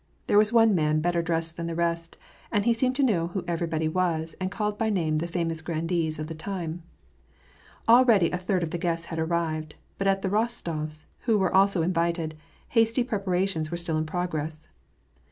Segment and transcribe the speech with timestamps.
[0.25, 2.17] There was one man, better dressed than the rest,
[2.51, 6.17] and he seemed to know who everybody was, and called by name the famous grandees
[6.17, 6.81] of the time.
[7.87, 11.53] Already a third of the guests had arrived; but at the Ros tofs', who were
[11.53, 12.35] also invited,
[12.69, 14.69] hasty preparations were still in progress.